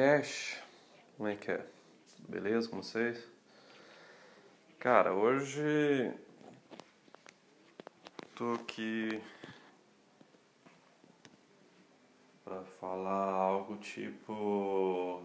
Cash. 0.00 0.58
Como 1.14 1.28
é 1.28 1.36
que 1.36 1.50
é? 1.50 1.62
Beleza 2.26 2.66
com 2.70 2.78
vocês? 2.78 3.22
Cara, 4.78 5.12
hoje 5.12 6.10
tô 8.34 8.54
aqui 8.54 9.22
para 12.42 12.64
falar 12.80 13.30
algo 13.30 13.76
tipo 13.76 15.22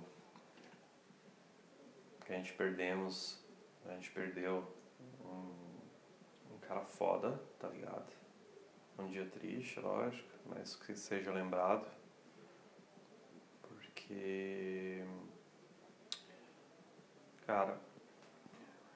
que 2.25 2.33
a 2.33 2.35
gente 2.35 2.51
perdemos, 2.51 3.39
a 3.85 3.93
gente 3.93 4.11
perdeu 4.11 4.61
um, 5.23 6.53
um 6.53 6.57
cara 6.59 6.83
foda, 6.83 7.41
tá 7.57 7.69
ligado? 7.69 8.11
Um 8.99 9.07
dia 9.07 9.25
triste, 9.25 9.79
lógico, 9.79 10.27
mas 10.45 10.75
que 10.75 10.97
seja 10.97 11.31
lembrado 11.31 11.87
porque. 14.05 15.03
Cara, 17.45 17.79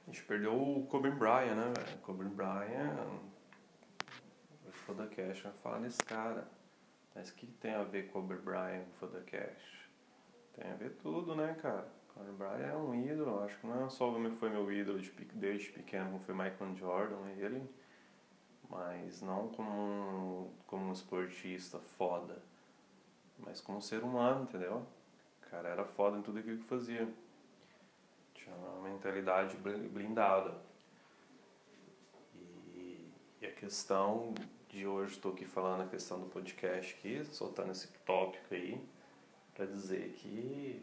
a 0.07 0.11
gente 0.11 0.23
perdeu 0.23 0.53
o 0.53 0.85
Kobe 0.87 1.11
Bryant, 1.11 1.55
né, 1.55 1.73
velho? 1.75 1.97
Kobe 1.99 2.25
Bryant. 2.25 3.19
O 4.67 4.71
Foda 4.71 5.07
Cash 5.07 5.41
vai 5.41 5.53
falar 5.63 5.79
nesse 5.79 5.99
cara. 5.99 6.47
Mas 7.13 7.29
o 7.29 7.35
que 7.35 7.47
tem 7.47 7.73
a 7.73 7.83
ver 7.83 8.11
Kobe 8.11 8.35
Bryant 8.35 8.85
com 8.85 8.91
Foda 8.93 9.21
Cash? 9.21 9.89
Tem 10.55 10.71
a 10.71 10.75
ver 10.75 10.91
tudo, 11.01 11.35
né, 11.35 11.55
cara? 11.61 11.87
Kobe 12.13 12.31
Bryant 12.31 12.69
é 12.69 12.75
um 12.75 12.95
ídolo, 12.95 13.43
acho 13.43 13.57
que 13.59 13.67
não 13.67 13.85
é 13.85 13.89
só 13.89 14.11
foi 14.37 14.49
meu 14.49 14.71
ídolo 14.71 14.99
de, 14.99 15.11
desde 15.33 15.71
pequeno, 15.71 16.05
como 16.05 16.19
foi 16.19 16.33
Michael 16.33 16.75
Jordan, 16.75 17.29
ele, 17.37 17.69
mas 18.67 19.21
não 19.21 19.47
como 19.49 19.69
um, 19.69 20.51
como 20.65 20.85
um 20.85 20.91
esportista 20.91 21.79
foda, 21.79 22.41
mas 23.37 23.61
como 23.61 23.77
um 23.77 23.81
ser 23.81 24.03
humano, 24.03 24.43
entendeu? 24.43 24.85
Cara 25.49 25.69
era 25.69 25.85
foda 25.85 26.17
em 26.17 26.21
tudo 26.21 26.39
aquilo 26.39 26.57
que 26.57 26.65
fazia. 26.65 27.07
Tinha 28.33 28.55
uma 28.55 28.89
mentalidade 28.89 29.57
blindada. 29.57 30.55
E, 32.35 33.09
e 33.41 33.45
a 33.45 33.51
questão 33.51 34.33
de 34.69 34.85
hoje, 34.85 35.13
estou 35.13 35.33
aqui 35.33 35.45
falando 35.45 35.81
a 35.81 35.87
questão 35.87 36.19
do 36.19 36.27
podcast 36.27 36.95
aqui, 36.95 37.25
soltando 37.25 37.71
esse 37.71 37.87
tópico 38.05 38.53
aí, 38.53 38.81
para 39.53 39.65
dizer 39.65 40.13
que 40.19 40.81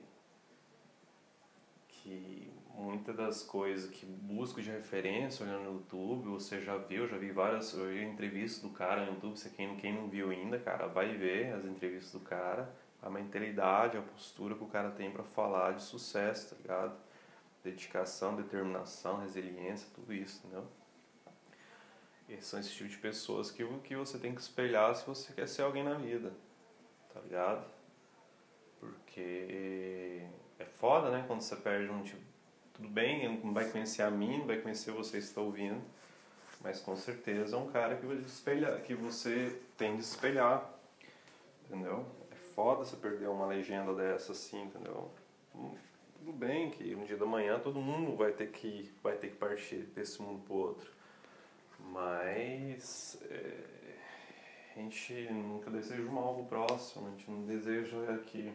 que 1.89 2.53
muitas 2.73 3.17
das 3.17 3.42
coisas 3.42 3.91
que 3.91 4.06
busco 4.06 4.62
de 4.62 4.70
referência 4.70 5.45
olhando 5.45 5.64
no 5.64 5.73
YouTube, 5.78 6.28
você 6.28 6.61
já 6.61 6.77
viu, 6.77 7.08
já 7.08 7.17
vi 7.17 7.33
várias 7.33 7.73
eu 7.75 7.89
vi 7.89 8.05
entrevistas 8.05 8.62
do 8.62 8.70
cara 8.70 9.06
no 9.06 9.14
YouTube, 9.14 9.36
você 9.36 9.51
quem, 9.51 9.77
quem 9.77 9.92
não 9.92 10.08
viu 10.08 10.30
ainda, 10.30 10.58
cara, 10.58 10.86
vai 10.86 11.17
ver 11.17 11.53
as 11.53 11.64
entrevistas 11.64 12.12
do 12.12 12.20
cara 12.20 12.73
a 13.02 13.11
mentalidade, 13.11 13.97
a 13.97 14.02
postura 14.02 14.55
que 14.55 14.64
o 14.64 14.69
cara 14.69 14.91
tem 14.91 15.11
para 15.11 15.22
falar 15.22 15.72
de 15.72 15.83
sucesso, 15.83 16.55
tá 16.55 16.56
ligado? 16.61 16.97
Dedicação, 17.62 18.36
determinação, 18.36 19.20
resiliência, 19.20 19.89
tudo 19.94 20.12
isso, 20.12 20.41
entendeu? 20.44 20.66
Esses 22.28 22.47
são 22.47 22.58
esse 22.58 22.70
tipo 22.70 22.89
de 22.89 22.97
pessoas 22.97 23.50
que, 23.50 23.64
que 23.84 23.94
você 23.94 24.19
tem 24.19 24.34
que 24.34 24.41
espelhar 24.41 24.94
se 24.97 25.06
você 25.06 25.33
quer 25.33 25.48
ser 25.48 25.62
alguém 25.62 25.84
na 25.84 25.94
vida, 25.94 26.33
tá 27.14 27.20
ligado? 27.20 27.64
Porque 28.80 30.27
é 30.58 30.64
foda, 30.64 31.11
né? 31.11 31.24
Quando 31.27 31.41
você 31.41 31.56
perde 31.56 31.91
um 31.91 32.02
tipo. 32.02 32.20
Tudo 32.74 32.89
bem, 32.89 33.41
não 33.42 33.55
vai 33.55 33.70
conhecer 33.70 34.02
a 34.02 34.11
mim, 34.11 34.39
não 34.39 34.47
vai 34.47 34.58
conhecer 34.58 34.91
você 34.91 35.12
que 35.12 35.24
está 35.24 35.41
ouvindo, 35.41 35.80
mas 36.61 36.78
com 36.78 36.94
certeza 36.94 37.56
é 37.56 37.58
um 37.58 37.70
cara 37.70 37.97
que, 37.97 38.05
vai 38.05 38.19
que 38.83 38.94
você 38.94 39.58
tem 39.78 39.97
de 39.97 40.02
espelhar, 40.02 40.68
entendeu? 41.64 42.05
Foda 42.56 42.86
você 42.86 42.96
perder 42.96 43.28
uma 43.28 43.46
legenda 43.46 43.94
dessa 43.94 44.33
assim, 44.33 44.62
entendeu? 44.62 45.11
Tudo 45.52 46.33
bem 46.33 46.70
que 46.70 46.94
um 46.94 47.05
dia 47.05 47.18
da 47.18 47.27
manhã 47.27 47.61
todo 47.61 47.78
mundo 47.78 48.17
vai 48.17 48.33
ter 48.33 48.50
que, 48.50 48.90
vai 49.02 49.14
ter 49.17 49.28
que 49.28 49.36
partir 49.36 49.83
desse 49.94 50.20
mundo 50.22 50.42
pro 50.44 50.55
outro. 50.55 50.90
Mas 51.78 53.20
é, 53.30 53.98
a 54.74 54.78
gente 54.78 55.12
nunca 55.30 55.70
deseja 55.70 56.02
o 56.02 56.12
mal 56.12 56.34
pro 56.34 56.44
próximo, 56.46 57.06
a 57.06 57.11
gente 57.11 57.30
não 57.30 57.44
deseja 57.44 58.18
que 58.24 58.52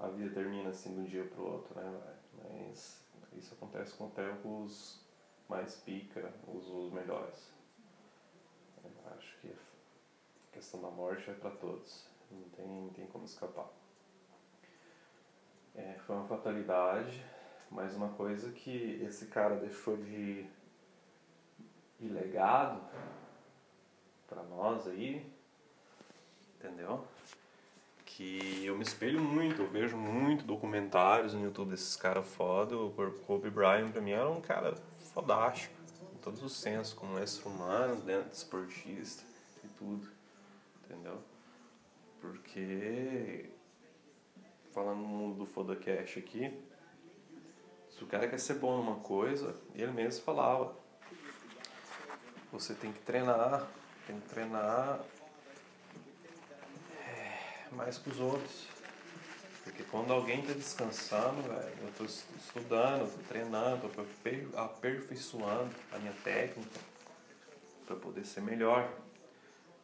a 0.00 0.08
vida 0.08 0.34
termine 0.34 0.66
assim 0.66 0.92
de 0.92 1.00
um 1.00 1.04
dia 1.04 1.24
pro 1.24 1.46
outro, 1.46 1.80
né? 1.80 2.00
Mas 2.42 3.00
isso 3.38 3.54
acontece 3.54 3.94
com 3.94 4.06
até 4.06 4.34
os 4.44 5.00
mais 5.48 5.76
pica, 5.76 6.34
os, 6.48 6.66
os 6.68 6.92
melhores. 6.92 7.52
Eu 8.82 8.90
acho 9.16 9.38
que 9.40 9.48
a 9.48 10.54
questão 10.54 10.82
da 10.82 10.90
morte 10.90 11.30
é 11.30 11.34
para 11.34 11.50
todos. 11.50 12.15
Não 12.30 12.48
tem, 12.50 12.90
tem 12.94 13.06
como 13.06 13.24
escapar. 13.24 13.68
É, 15.74 15.94
foi 16.06 16.16
uma 16.16 16.26
fatalidade, 16.26 17.22
mas 17.70 17.94
uma 17.94 18.08
coisa 18.10 18.50
que 18.52 19.00
esse 19.02 19.26
cara 19.26 19.56
deixou 19.56 19.96
de, 19.96 20.46
de 22.00 22.08
legado 22.08 22.80
para 24.26 24.42
nós 24.42 24.86
aí, 24.86 25.24
entendeu? 26.54 27.04
Que 28.04 28.64
eu 28.64 28.76
me 28.76 28.82
espelho 28.82 29.20
muito, 29.20 29.62
eu 29.62 29.68
vejo 29.68 29.96
muito 29.96 30.46
documentários 30.46 31.34
no 31.34 31.44
YouTube 31.44 31.70
desses 31.70 31.96
caras 31.96 32.26
foda. 32.26 32.76
O 32.76 32.90
Kobe 33.26 33.50
Bryant 33.50 33.92
pra 33.92 34.00
mim 34.00 34.12
era 34.12 34.30
um 34.30 34.40
cara 34.40 34.74
fodástico, 35.12 35.74
em 36.14 36.18
todos 36.18 36.42
os 36.42 36.56
sensos, 36.56 36.94
como 36.94 37.18
um 37.18 37.26
ser 37.26 37.46
humano, 37.46 38.00
dentro 38.00 38.30
de 38.30 38.36
esportista 38.36 39.22
e 39.62 39.68
tudo, 39.68 40.08
entendeu? 40.84 41.20
Porque, 42.20 43.50
falando 44.72 44.98
no 44.98 45.08
mundo 45.08 45.38
do 45.38 45.46
Fodacast 45.46 46.18
aqui, 46.18 46.52
se 47.90 48.04
o 48.04 48.06
cara 48.06 48.28
quer 48.28 48.38
ser 48.38 48.54
bom 48.54 48.76
numa 48.76 48.96
coisa, 48.96 49.54
ele 49.74 49.92
mesmo 49.92 50.22
falava, 50.22 50.76
você 52.52 52.74
tem 52.74 52.92
que 52.92 53.00
treinar, 53.00 53.66
tem 54.06 54.20
que 54.20 54.28
treinar 54.28 55.00
é, 57.06 57.68
mais 57.72 57.98
que 57.98 58.10
os 58.10 58.20
outros. 58.20 58.68
Porque 59.64 59.82
quando 59.84 60.12
alguém 60.12 60.40
está 60.40 60.52
descansando, 60.52 61.42
velho, 61.42 61.72
eu 61.82 61.88
estou 61.88 62.06
estudando, 62.06 63.06
estou 63.06 63.24
treinando, 63.24 63.86
estou 63.86 64.06
aperfeiçoando 64.62 65.74
a 65.92 65.98
minha 65.98 66.14
técnica 66.22 66.80
para 67.84 67.96
poder 67.96 68.24
ser 68.24 68.42
melhor. 68.42 68.90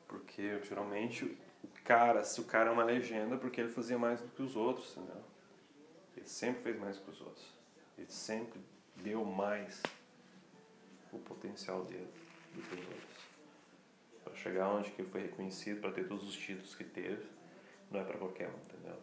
Porque 0.06 0.60
geralmente 0.64 1.36
cara, 1.84 2.24
se 2.24 2.40
o 2.40 2.44
cara 2.44 2.70
é 2.70 2.72
uma 2.72 2.84
legenda, 2.84 3.36
porque 3.36 3.60
ele 3.60 3.70
fazia 3.70 3.98
mais 3.98 4.20
do 4.20 4.28
que 4.28 4.42
os 4.42 4.56
outros, 4.56 4.96
entendeu? 4.96 5.22
Ele 6.16 6.28
sempre 6.28 6.62
fez 6.62 6.78
mais 6.78 6.98
que 6.98 7.10
os 7.10 7.20
outros. 7.20 7.46
Ele 7.98 8.10
sempre 8.10 8.60
deu 8.96 9.24
mais 9.24 9.82
o 11.12 11.18
potencial 11.18 11.84
dele 11.84 12.12
do 12.54 12.62
que 12.62 12.74
os 12.74 12.86
outros. 12.86 13.22
Para 14.24 14.34
chegar 14.34 14.68
onde 14.68 14.90
que 14.90 15.02
ele 15.02 15.10
foi 15.10 15.22
reconhecido, 15.22 15.80
para 15.80 15.92
ter 15.92 16.06
todos 16.06 16.28
os 16.28 16.36
títulos 16.36 16.74
que 16.74 16.84
teve, 16.84 17.26
não 17.90 18.00
é 18.00 18.04
para 18.04 18.18
qualquer 18.18 18.48
um, 18.48 18.56
entendeu? 18.56 18.96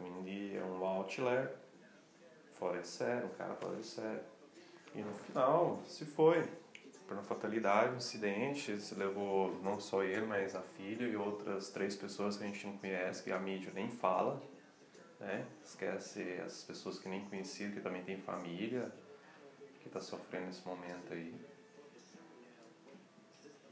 Mindy 0.00 0.56
é 0.56 0.62
um 0.62 0.84
outlier, 0.84 1.54
fora 2.54 2.80
de 2.80 2.88
sério, 2.88 3.26
um 3.26 3.34
cara 3.34 3.54
fora 3.54 3.76
de 3.76 3.86
sério. 3.86 4.22
E 4.94 5.00
no 5.00 5.14
final, 5.14 5.82
se 5.86 6.04
foi 6.04 6.48
por 7.06 7.14
uma 7.14 7.22
fatalidade, 7.22 7.92
um 7.92 7.96
acidente, 7.96 8.80
se 8.80 8.94
levou 8.94 9.60
não 9.62 9.78
só 9.78 10.02
ele, 10.02 10.26
mas 10.26 10.54
a 10.54 10.62
filha 10.62 11.04
e 11.04 11.16
outras 11.16 11.70
três 11.70 11.94
pessoas 11.94 12.36
que 12.36 12.44
a 12.44 12.46
gente 12.46 12.66
não 12.66 12.78
conhece, 12.78 13.22
que 13.22 13.30
a 13.30 13.38
mídia 13.38 13.70
nem 13.74 13.90
fala, 13.90 14.42
né? 15.20 15.46
Esquece 15.62 16.40
as 16.44 16.62
pessoas 16.62 16.98
que 16.98 17.08
nem 17.08 17.24
conheciam, 17.26 17.72
que 17.72 17.80
também 17.80 18.02
tem 18.04 18.16
família, 18.16 18.90
que 19.80 19.88
está 19.88 20.00
sofrendo 20.00 20.46
nesse 20.46 20.66
momento 20.66 21.12
aí. 21.12 21.34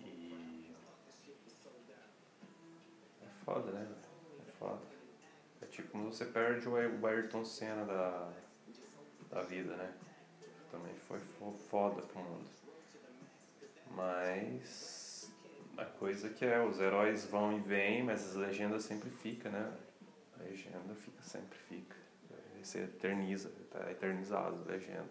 E 0.00 0.74
é 3.22 3.44
foda, 3.44 3.72
né? 3.72 3.88
É 4.46 4.50
foda. 4.52 4.82
É 5.62 5.66
tipo 5.66 5.88
quando 5.88 6.12
você 6.12 6.26
perde 6.26 6.68
o 6.68 7.06
Ayrton 7.06 7.44
Senna 7.44 7.86
da, 7.86 8.30
da 9.30 9.42
vida, 9.42 9.74
né? 9.76 9.90
Também 10.70 10.94
foi 10.94 11.20
foda 11.70 12.02
pro 12.02 12.20
mundo. 12.20 12.61
Mas 13.94 15.30
a 15.76 15.84
coisa 15.84 16.28
que 16.28 16.44
é, 16.44 16.60
os 16.64 16.80
heróis 16.80 17.24
vão 17.24 17.56
e 17.56 17.60
vêm, 17.60 18.02
mas 18.02 18.28
as 18.28 18.34
legendas 18.34 18.84
sempre 18.84 19.10
ficam, 19.10 19.50
né? 19.50 19.72
A 20.38 20.42
legenda 20.42 20.94
fica, 20.94 21.22
sempre 21.22 21.58
fica. 21.58 21.96
Você 22.62 22.80
eterniza, 22.84 23.50
tá 23.70 23.90
eternizado 23.90 24.62
a 24.62 24.72
legenda. 24.72 25.10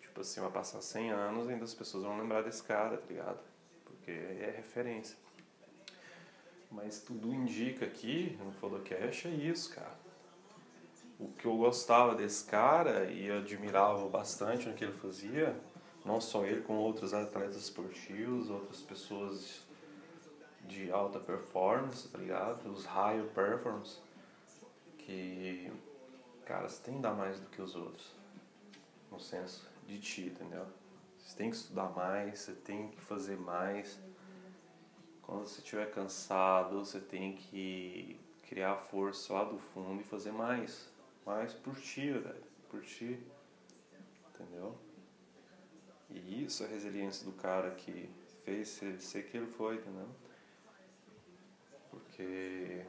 Tipo 0.00 0.20
assim, 0.20 0.40
vai 0.40 0.50
passar 0.50 0.82
100 0.82 1.10
anos 1.10 1.48
e 1.48 1.52
ainda 1.52 1.64
as 1.64 1.74
pessoas 1.74 2.04
vão 2.04 2.18
lembrar 2.18 2.42
desse 2.42 2.62
cara, 2.62 2.98
tá 2.98 3.06
ligado? 3.08 3.40
Porque 3.84 4.10
é 4.10 4.52
referência. 4.54 5.16
Mas 6.70 7.00
tudo 7.00 7.32
indica 7.32 7.86
aqui 7.86 8.36
no 8.44 8.52
Fodocast 8.52 9.28
é 9.28 9.30
isso, 9.30 9.74
cara. 9.74 9.96
O 11.18 11.28
que 11.28 11.46
eu 11.46 11.56
gostava 11.56 12.14
desse 12.14 12.44
cara 12.44 13.10
e 13.10 13.30
admirava 13.30 14.06
bastante 14.08 14.68
no 14.68 14.74
que 14.74 14.84
ele 14.84 14.92
fazia 14.92 15.58
não 16.06 16.20
só 16.20 16.46
ele, 16.46 16.62
como 16.62 16.78
outros 16.78 17.12
atletas 17.12 17.56
esportivos, 17.56 18.48
outras 18.48 18.80
pessoas 18.80 19.66
de 20.62 20.90
alta 20.90 21.18
performance, 21.18 22.08
tá 22.08 22.18
ligado? 22.18 22.70
Os 22.70 22.84
high 22.84 23.22
performance, 23.34 23.98
que, 24.98 25.70
cara, 26.44 26.68
você 26.68 26.80
tem 26.82 26.94
que 26.94 27.00
dar 27.00 27.12
mais 27.12 27.40
do 27.40 27.46
que 27.46 27.60
os 27.60 27.74
outros, 27.74 28.12
no 29.10 29.18
senso 29.18 29.68
de 29.86 29.98
ti, 29.98 30.26
entendeu? 30.26 30.64
Você 31.18 31.36
tem 31.36 31.50
que 31.50 31.56
estudar 31.56 31.90
mais, 31.90 32.38
você 32.38 32.52
tem 32.52 32.88
que 32.88 33.00
fazer 33.00 33.36
mais. 33.36 33.98
Quando 35.22 35.40
você 35.40 35.60
estiver 35.60 35.90
cansado, 35.90 36.84
você 36.84 37.00
tem 37.00 37.34
que 37.34 38.16
criar 38.48 38.76
força 38.76 39.32
lá 39.32 39.42
do 39.42 39.58
fundo 39.58 40.00
e 40.00 40.04
fazer 40.04 40.30
mais. 40.30 40.88
Mais 41.24 41.52
por 41.52 41.74
ti, 41.74 42.12
velho. 42.12 42.44
Por 42.70 42.80
ti. 42.82 43.18
Entendeu? 44.32 44.76
E 46.10 46.44
isso 46.44 46.62
é 46.62 46.66
a 46.66 46.70
resiliência 46.70 47.24
do 47.24 47.32
cara 47.32 47.70
que 47.72 48.08
fez 48.44 48.80
ele 48.82 49.00
ser 49.00 49.24
que 49.24 49.36
ele 49.36 49.46
foi, 49.46 49.76
entendeu? 49.76 50.08
Porque 51.90 52.84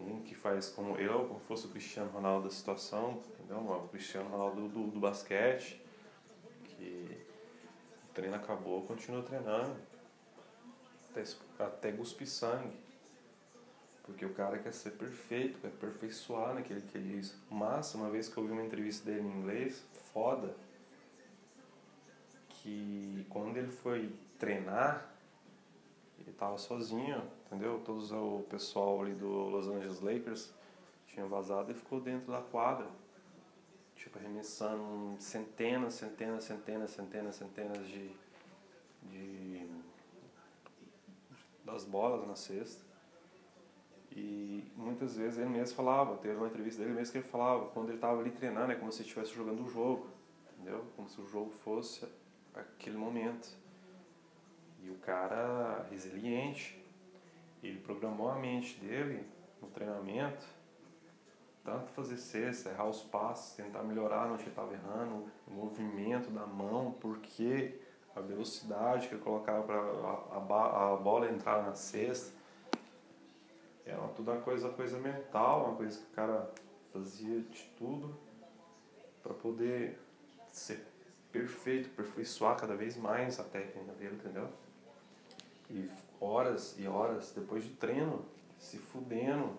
um 0.00 0.20
que 0.22 0.34
faz 0.34 0.68
como 0.68 0.96
eu, 0.96 1.26
como 1.26 1.40
fosse 1.40 1.66
o 1.66 1.70
Cristiano 1.70 2.10
Ronaldo 2.10 2.48
da 2.48 2.54
situação, 2.54 3.22
entendeu? 3.34 3.58
O 3.58 3.88
Cristiano 3.88 4.28
Ronaldo 4.28 4.68
do, 4.68 4.86
do, 4.88 5.00
basquete, 5.00 5.80
que 6.64 7.24
o 8.10 8.12
treino 8.12 8.34
acabou, 8.34 8.82
continua 8.82 9.22
treinando, 9.22 9.76
até, 11.10 11.22
até 11.58 11.92
cuspir 11.92 12.28
sangue. 12.28 12.82
Porque 14.02 14.26
o 14.26 14.34
cara 14.34 14.58
quer 14.58 14.72
ser 14.72 14.90
perfeito, 14.92 15.58
quer 15.60 15.68
aperfeiçoar 15.68 16.54
naquele 16.54 16.82
que 16.82 16.98
ele 16.98 17.16
diz. 17.16 17.34
Mas, 17.50 17.94
uma 17.94 18.10
vez 18.10 18.28
que 18.28 18.36
eu 18.36 18.44
vi 18.44 18.52
uma 18.52 18.64
entrevista 18.64 19.10
dele 19.10 19.26
em 19.26 19.38
inglês, 19.38 19.82
foda, 20.12 20.54
que 22.64 23.26
quando 23.28 23.58
ele 23.58 23.70
foi 23.70 24.10
treinar, 24.38 25.06
ele 26.18 26.30
estava 26.30 26.56
sozinho, 26.56 27.22
entendeu? 27.44 27.82
Todos 27.84 28.10
o 28.10 28.42
pessoal 28.48 29.02
ali 29.02 29.12
do 29.12 29.28
Los 29.28 29.68
Angeles 29.68 30.00
Lakers 30.00 30.50
tinham 31.06 31.28
vazado 31.28 31.70
e 31.70 31.74
ficou 31.74 32.00
dentro 32.00 32.32
da 32.32 32.40
quadra, 32.40 32.86
tipo 33.94 34.18
arremessando 34.18 35.14
centenas, 35.20 35.92
centenas, 35.92 36.44
centenas, 36.44 36.90
centenas, 36.90 37.36
centenas 37.36 37.86
de, 37.86 38.10
de 39.02 39.68
das 41.62 41.84
bolas 41.84 42.26
na 42.26 42.34
cesta. 42.34 42.82
E 44.10 44.64
muitas 44.74 45.16
vezes 45.16 45.38
ele 45.38 45.50
mesmo 45.50 45.76
falava, 45.76 46.16
teve 46.16 46.36
uma 46.36 46.46
entrevista 46.46 46.80
dele 46.80 46.94
mesmo 46.94 47.12
que 47.12 47.18
ele 47.18 47.28
falava, 47.28 47.66
quando 47.66 47.88
ele 47.88 47.96
estava 47.96 48.20
ali 48.20 48.30
treinando, 48.30 48.72
é 48.72 48.74
como 48.74 48.90
se 48.90 49.02
estivesse 49.02 49.34
jogando 49.34 49.66
o 49.66 49.68
jogo, 49.68 50.08
entendeu? 50.54 50.82
Como 50.96 51.08
se 51.10 51.20
o 51.20 51.26
jogo 51.26 51.50
fosse 51.50 52.06
aquele 52.54 52.96
momento. 52.96 53.48
E 54.82 54.90
o 54.90 54.96
cara 54.96 55.86
resiliente, 55.90 56.82
ele 57.62 57.80
programou 57.80 58.28
a 58.28 58.36
mente 58.36 58.78
dele 58.78 59.26
no 59.60 59.68
treinamento, 59.68 60.44
tanto 61.64 61.90
fazer 61.92 62.18
cesta, 62.18 62.68
errar 62.68 62.88
os 62.88 63.02
passos, 63.02 63.56
tentar 63.56 63.82
melhorar 63.82 64.30
onde 64.30 64.42
ele 64.42 64.50
estava 64.50 64.74
errando, 64.74 65.26
o 65.46 65.50
movimento 65.50 66.30
da 66.30 66.46
mão, 66.46 66.94
porque 67.00 67.80
a 68.14 68.20
velocidade 68.20 69.08
que 69.08 69.14
ele 69.14 69.22
colocava 69.22 69.62
para 69.62 69.76
a, 69.76 70.92
a, 70.92 70.96
bola 70.96 71.30
entrar 71.30 71.62
na 71.62 71.74
cesta. 71.74 72.32
Era 73.84 73.98
tudo 74.08 74.30
uma 74.30 74.40
coisa, 74.40 74.68
coisa 74.70 74.98
mental, 74.98 75.66
uma 75.66 75.76
coisa 75.76 75.98
que 75.98 76.04
o 76.04 76.14
cara 76.14 76.50
fazia 76.92 77.40
de 77.40 77.64
tudo 77.76 78.16
para 79.22 79.34
poder 79.34 79.98
ser 80.52 80.86
perfeito, 81.34 81.90
aperfeiçoar 81.92 82.56
cada 82.56 82.76
vez 82.76 82.96
mais 82.96 83.40
a 83.40 83.42
técnica 83.42 83.92
dele, 83.94 84.14
entendeu? 84.14 84.48
E 85.68 85.90
horas 86.20 86.76
e 86.78 86.86
horas 86.86 87.32
depois 87.34 87.64
de 87.64 87.70
treino, 87.70 88.24
se 88.56 88.78
fudendo. 88.78 89.50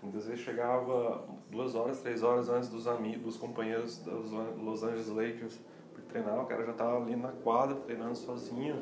Muitas 0.00 0.26
vezes 0.26 0.44
chegava 0.44 1.28
duas 1.50 1.74
horas, 1.74 2.00
três 2.00 2.22
horas 2.22 2.48
antes 2.48 2.68
dos 2.68 2.86
amigos, 2.86 3.22
dos 3.22 3.36
companheiros 3.36 3.98
dos 3.98 4.30
Los 4.30 4.84
Angeles 4.84 5.08
Lakers 5.08 5.58
para 5.92 6.04
treinar, 6.04 6.40
o 6.40 6.46
cara 6.46 6.64
já 6.64 6.70
estava 6.70 7.02
ali 7.02 7.16
na 7.16 7.32
quadra 7.32 7.74
treinando 7.80 8.14
sozinho. 8.14 8.80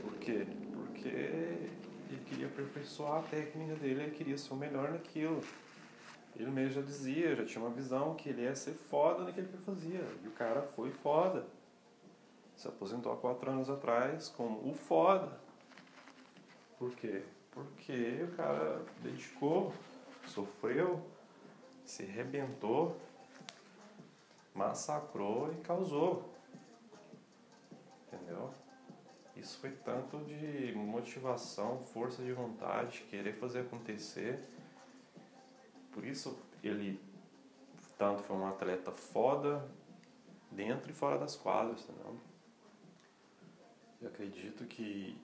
Por 0.00 0.14
quê? 0.14 0.46
Porque 0.72 1.08
ele 1.08 2.22
queria 2.24 2.46
aperfeiçoar 2.46 3.18
a 3.18 3.22
técnica 3.22 3.74
dele, 3.74 4.04
ele 4.04 4.12
queria 4.12 4.38
ser 4.38 4.54
o 4.54 4.56
melhor 4.56 4.90
naquilo. 4.90 5.42
Ele 6.34 6.50
mesmo 6.50 6.70
já 6.74 6.82
dizia, 6.82 7.36
já 7.36 7.44
tinha 7.44 7.62
uma 7.62 7.74
visão 7.74 8.14
que 8.14 8.28
ele 8.28 8.42
ia 8.42 8.54
ser 8.54 8.72
foda 8.72 9.24
naquilo 9.24 9.48
que 9.48 9.54
ele 9.54 9.64
fazia. 9.64 10.04
E 10.22 10.28
o 10.28 10.32
cara 10.32 10.62
foi 10.62 10.90
foda. 10.90 11.46
Se 12.56 12.68
aposentou 12.68 13.12
há 13.12 13.16
quatro 13.16 13.50
anos 13.50 13.68
atrás 13.68 14.28
como 14.28 14.68
o 14.68 14.74
foda. 14.74 15.38
Por 16.78 16.94
quê? 16.94 17.22
Porque 17.50 18.24
o 18.24 18.36
cara 18.36 18.82
dedicou, 19.02 19.72
sofreu, 20.26 21.04
se 21.84 22.02
arrebentou, 22.04 22.96
massacrou 24.54 25.52
e 25.52 25.56
causou. 25.56 26.32
Entendeu? 28.06 28.50
Isso 29.36 29.58
foi 29.58 29.70
tanto 29.70 30.18
de 30.18 30.72
motivação, 30.74 31.84
força 31.84 32.22
de 32.22 32.32
vontade, 32.32 33.04
querer 33.10 33.34
fazer 33.34 33.60
acontecer 33.60 34.42
por 35.92 36.04
isso 36.04 36.38
ele 36.62 37.00
tanto 37.98 38.22
foi 38.22 38.36
um 38.36 38.46
atleta 38.46 38.90
foda 38.90 39.64
dentro 40.50 40.90
e 40.90 40.94
fora 40.94 41.18
das 41.18 41.36
quadras, 41.36 41.82
entendeu? 41.82 42.16
Eu 44.00 44.08
acredito 44.08 44.64
que 44.64 45.16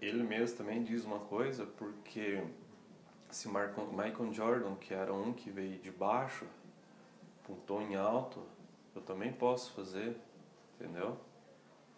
ele 0.00 0.22
mesmo 0.22 0.56
também 0.56 0.82
diz 0.82 1.04
uma 1.04 1.18
coisa, 1.20 1.66
porque 1.66 2.44
se 3.30 3.48
Michael 3.48 4.32
Jordan, 4.32 4.76
que 4.76 4.92
era 4.94 5.12
um 5.12 5.32
que 5.32 5.50
veio 5.50 5.78
de 5.78 5.90
baixo, 5.90 6.46
pontou 7.44 7.80
em 7.82 7.96
alto, 7.96 8.42
eu 8.94 9.02
também 9.02 9.32
posso 9.32 9.72
fazer, 9.72 10.16
entendeu? 10.74 11.18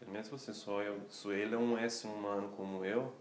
Ele 0.00 0.10
mesmo 0.10 0.36
assim, 0.36 0.52
só 0.52 0.82
eu, 0.82 1.00
se 1.08 1.28
ele 1.28 1.54
é 1.54 1.58
um 1.58 1.76
S 1.76 2.06
humano 2.06 2.50
como 2.56 2.84
eu, 2.84 3.12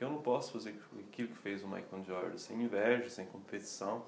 porque 0.00 0.04
eu 0.06 0.16
não 0.16 0.22
posso 0.22 0.52
fazer 0.52 0.70
aquilo 1.10 1.28
que 1.28 1.36
fez 1.42 1.62
o 1.62 1.68
Michael 1.68 2.02
Jordan, 2.02 2.38
sem 2.38 2.62
inveja, 2.62 3.10
sem 3.10 3.26
competição. 3.26 4.02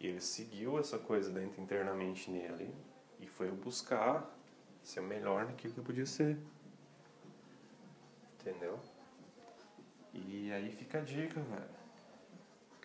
E 0.00 0.06
ele 0.06 0.20
seguiu 0.22 0.78
essa 0.78 0.98
coisa 0.98 1.30
dentro 1.30 1.60
internamente 1.60 2.30
nele 2.30 2.74
e 3.20 3.26
foi 3.26 3.50
buscar 3.50 4.34
ser 4.82 5.02
melhor 5.02 5.44
naquilo 5.44 5.74
que 5.74 5.82
podia 5.82 6.06
ser. 6.06 6.38
Entendeu? 8.40 8.80
E 10.14 10.50
aí 10.50 10.72
fica 10.72 11.00
a 11.00 11.02
dica, 11.02 11.38
velho. 11.38 11.76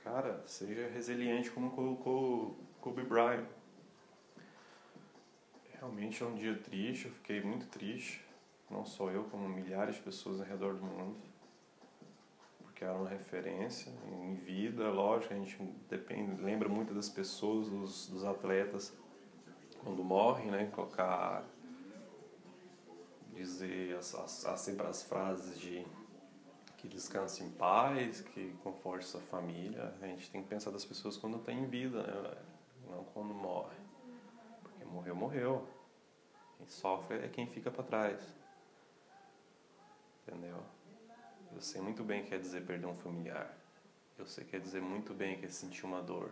Cara, 0.03 0.43
seja 0.45 0.89
resiliente 0.89 1.49
como 1.51 1.71
colocou 1.71 2.59
Kobe 2.81 3.03
Bryant. 3.03 3.47
Realmente 5.75 6.21
é 6.21 6.25
um 6.25 6.35
dia 6.35 6.53
triste, 6.57 7.05
eu 7.05 7.13
fiquei 7.13 7.41
muito 7.41 7.65
triste. 7.67 8.21
Não 8.69 8.83
só 8.83 9.09
eu, 9.09 9.23
como 9.25 9.47
milhares 9.47 9.95
de 9.95 10.01
pessoas 10.01 10.41
ao 10.41 10.45
redor 10.45 10.73
do 10.73 10.83
mundo 10.83 11.30
que 12.81 12.85
era 12.85 12.95
uma 12.95 13.09
referência 13.09 13.93
em 14.11 14.33
vida, 14.33 14.89
lógico, 14.89 15.35
a 15.35 15.37
gente 15.37 15.55
depende, 15.87 16.41
lembra 16.41 16.67
muito 16.67 16.95
das 16.95 17.07
pessoas, 17.07 17.69
dos, 17.69 18.07
dos 18.07 18.25
atletas 18.25 18.91
quando 19.83 20.03
morrem, 20.03 20.49
né? 20.49 20.65
Colocar, 20.73 21.45
dizer 23.35 23.95
as, 23.95 24.15
as, 24.15 24.45
as, 24.47 24.61
sempre 24.61 24.87
as 24.87 25.03
frases 25.03 25.59
de 25.59 25.85
que 26.77 26.87
descanse 26.87 27.43
em 27.43 27.51
paz, 27.51 28.21
que 28.21 28.51
conforte 28.63 29.05
sua 29.05 29.21
família. 29.21 29.93
A 30.01 30.07
gente 30.07 30.31
tem 30.31 30.41
que 30.41 30.49
pensar 30.49 30.71
das 30.71 30.83
pessoas 30.83 31.17
quando 31.17 31.37
estão 31.37 31.53
em 31.53 31.67
vida, 31.67 32.01
né? 32.01 32.35
não 32.89 33.03
quando 33.13 33.31
morre. 33.31 33.77
Porque 34.63 34.85
morreu, 34.85 35.15
morreu. 35.15 35.67
Quem 36.57 36.67
sofre 36.67 37.19
é 37.19 37.27
quem 37.27 37.45
fica 37.45 37.69
para 37.69 37.83
trás. 37.83 38.19
Entendeu? 40.25 40.57
Eu 41.53 41.61
sei 41.61 41.81
muito 41.81 42.03
bem 42.03 42.21
o 42.21 42.23
que 42.23 42.29
quer 42.29 42.39
dizer 42.39 42.65
perder 42.65 42.87
um 42.87 42.95
familiar. 42.95 43.55
Eu 44.17 44.25
sei 44.25 44.43
que 44.43 44.51
quer 44.51 44.59
dizer 44.59 44.81
muito 44.81 45.13
bem 45.13 45.37
que 45.39 45.45
é 45.45 45.49
sentir 45.49 45.85
uma 45.85 46.01
dor. 46.01 46.31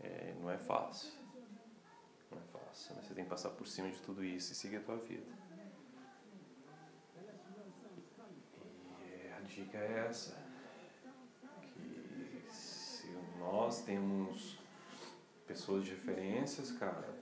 É, 0.00 0.34
não 0.40 0.50
é 0.50 0.56
fácil. 0.56 1.12
Não 2.30 2.38
é 2.38 2.42
fácil. 2.52 2.94
Mas 2.96 3.06
você 3.06 3.14
tem 3.14 3.24
que 3.24 3.30
passar 3.30 3.50
por 3.50 3.66
cima 3.66 3.90
de 3.90 4.00
tudo 4.00 4.24
isso 4.24 4.52
e 4.52 4.54
seguir 4.54 4.76
a 4.76 4.80
tua 4.80 4.96
vida. 4.96 5.30
E 9.04 9.32
a 9.36 9.40
dica 9.40 9.78
é 9.78 10.06
essa. 10.08 10.36
Que 11.60 12.44
se 12.48 13.08
nós 13.38 13.82
temos 13.82 14.58
pessoas 15.46 15.84
de 15.84 15.90
referências, 15.90 16.72
cara, 16.72 17.14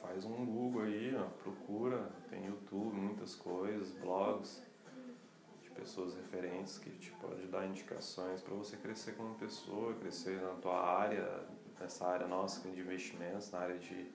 faz 0.00 0.24
um 0.24 0.44
Google 0.44 0.82
aí, 0.82 1.14
ó, 1.14 1.24
procura, 1.42 2.10
tem 2.28 2.46
YouTube, 2.46 2.96
muitas 2.96 3.34
coisas, 3.34 3.90
blogs 3.92 4.62
pessoas 5.74 6.14
referentes 6.14 6.78
que 6.78 6.90
te 6.90 7.10
pode 7.12 7.46
dar 7.46 7.66
indicações 7.66 8.40
para 8.40 8.54
você 8.54 8.76
crescer 8.76 9.12
como 9.16 9.34
pessoa, 9.34 9.94
crescer 9.94 10.40
na 10.40 10.54
tua 10.54 10.80
área, 10.80 11.46
nessa 11.78 12.06
área 12.06 12.26
nossa 12.26 12.68
de 12.68 12.80
investimentos, 12.80 13.50
na 13.50 13.58
área 13.58 13.78
de 13.78 14.10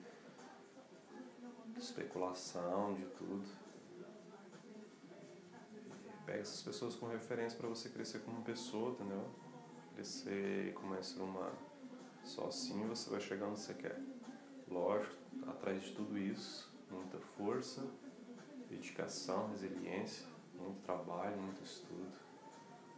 especulação, 1.76 2.94
de 2.94 3.04
tudo. 3.16 3.44
Pega 6.26 6.40
essas 6.40 6.62
pessoas 6.62 6.94
como 6.94 7.12
referência 7.12 7.58
para 7.58 7.68
você 7.68 7.88
crescer 7.88 8.20
como 8.20 8.42
pessoa, 8.42 8.92
entendeu? 8.92 9.28
crescer 10.00 10.72
como 10.74 10.94
é 10.94 11.02
ser 11.02 11.20
humano. 11.20 11.58
Só 12.24 12.46
assim 12.46 12.86
você 12.86 13.10
vai 13.10 13.20
chegar 13.20 13.46
onde 13.46 13.60
você 13.60 13.74
quer. 13.74 14.00
Lógico, 14.68 15.14
atrás 15.46 15.82
de 15.82 15.92
tudo 15.92 16.16
isso, 16.18 16.72
muita 16.90 17.18
força, 17.18 17.86
dedicação, 18.68 19.50
resiliência, 19.50 20.26
muito 20.60 20.82
trabalho, 20.82 21.36
muito 21.40 21.62
estudo. 21.62 22.12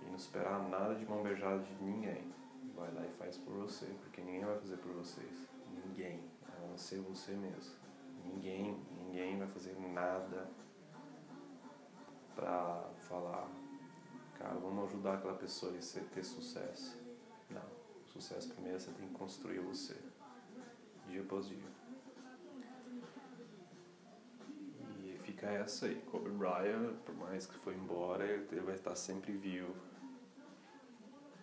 E 0.00 0.04
não 0.07 0.16
esperar 0.16 0.69
nada 0.69 0.95
de 0.95 1.07
mão 1.07 1.23
beijada 1.23 1.62
de 1.62 1.75
ninguém. 1.83 2.33
Vai 2.75 2.92
lá 2.92 3.07
e 3.07 3.11
faz 3.11 3.37
por 3.38 3.54
você, 3.54 3.87
porque 4.02 4.21
ninguém 4.21 4.45
vai 4.45 4.59
fazer 4.59 4.76
por 4.78 4.92
vocês. 4.92 5.49
Ninguém. 5.85 6.21
A 6.47 6.66
não 6.66 6.76
ser 6.76 7.00
você 7.00 7.33
mesmo. 7.33 7.75
Ninguém, 8.25 8.76
ninguém 8.99 9.38
vai 9.38 9.49
fazer 9.49 9.78
nada 9.78 10.49
pra 12.35 12.88
falar, 13.00 13.49
cara, 14.38 14.54
vamos 14.54 14.85
ajudar 14.85 15.14
aquela 15.14 15.35
pessoa 15.35 15.73
a 15.73 16.14
ter 16.14 16.25
sucesso. 16.25 16.99
Não. 17.50 17.62
Sucesso 18.07 18.52
primeiro 18.54 18.81
você 18.81 18.90
tem 18.92 19.09
que 19.09 19.14
construir 19.14 19.61
você. 19.61 19.97
Dia 21.09 21.23
após 21.23 21.49
dia. 21.49 21.82
Fica 25.43 25.51
essa 25.51 25.87
aí. 25.87 26.01
Kobe 26.03 26.31
Bryant, 26.31 26.95
por 27.05 27.15
mais 27.17 27.47
que 27.47 27.59
foi 27.59 27.75
embora, 27.75 28.25
ele 28.25 28.61
vai 28.61 28.77
estar 28.77 28.95
sempre 28.95 29.33
vivo. 29.33 29.75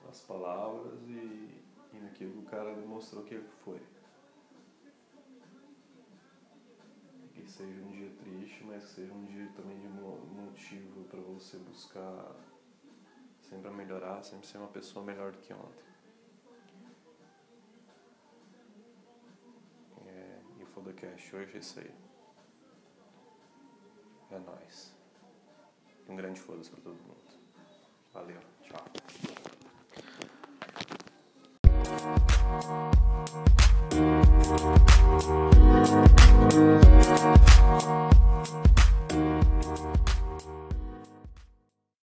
Nas 0.06 0.22
palavras 0.22 1.00
e, 1.08 1.62
e 1.94 2.00
naquilo 2.02 2.32
que 2.32 2.40
o 2.40 2.50
cara 2.50 2.74
demonstrou 2.74 3.24
que 3.24 3.36
ele 3.36 3.48
foi. 3.64 3.82
Que 7.34 7.46
seja 7.48 7.80
um 7.82 7.92
dia 7.92 8.10
triste, 8.24 8.64
mas 8.64 8.86
que 8.86 8.90
seja 8.92 9.14
um 9.14 9.26
dia 9.26 9.52
também 9.56 9.80
de 9.80 9.88
motivo 9.88 11.04
para 11.06 11.20
você 11.20 11.58
buscar 11.58 12.36
sempre 13.42 13.70
melhorar, 13.72 14.24
sempre 14.24 14.48
ser 14.48 14.58
uma 14.58 14.68
pessoa 14.68 15.06
melhor 15.06 15.32
do 15.32 15.38
que 15.40 15.54
ontem. 15.54 15.86
É, 20.08 20.40
e 20.60 20.64
o 20.64 20.68
Fodacast 20.68 21.36
hoje 21.36 21.56
é 21.56 21.60
isso 21.60 21.80
aí. 21.80 22.10
É 24.32 24.38
nóis. 24.38 24.94
Um 26.08 26.16
grande 26.16 26.40
foda-se 26.40 26.70
pra 26.70 26.82
todo 26.82 26.96
mundo. 26.96 27.18
Valeu, 28.14 28.40
tchau. 28.62 28.86